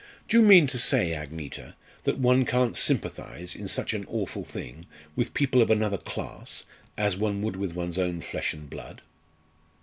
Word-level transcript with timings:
"Do 0.27 0.37
you 0.39 0.43
mean 0.43 0.65
to 0.65 0.79
say, 0.79 1.11
Agneta, 1.13 1.75
that 2.05 2.17
one 2.17 2.43
can't 2.43 2.75
sympathise, 2.75 3.53
in 3.53 3.67
such 3.67 3.93
an 3.93 4.03
awful 4.09 4.43
thing, 4.43 4.85
with 5.15 5.35
people 5.35 5.61
of 5.61 5.69
another 5.69 5.99
class, 5.99 6.63
as 6.97 7.15
one 7.17 7.43
would 7.43 7.55
with 7.55 7.75
one's 7.75 7.99
own 7.99 8.19
flesh 8.21 8.51
and 8.51 8.67
blood?" 8.67 9.03